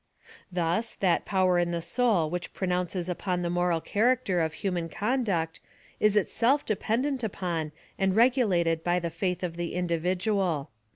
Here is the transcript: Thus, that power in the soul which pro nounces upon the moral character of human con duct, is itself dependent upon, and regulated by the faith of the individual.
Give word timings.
Thus, 0.51 0.95
that 0.95 1.25
power 1.25 1.59
in 1.59 1.69
the 1.69 1.79
soul 1.79 2.27
which 2.31 2.55
pro 2.55 2.67
nounces 2.67 3.07
upon 3.07 3.43
the 3.43 3.51
moral 3.51 3.79
character 3.79 4.39
of 4.41 4.55
human 4.55 4.89
con 4.89 5.23
duct, 5.23 5.59
is 5.99 6.15
itself 6.15 6.65
dependent 6.65 7.23
upon, 7.23 7.71
and 7.99 8.15
regulated 8.15 8.83
by 8.83 8.97
the 8.97 9.11
faith 9.11 9.43
of 9.43 9.57
the 9.57 9.75
individual. 9.75 10.71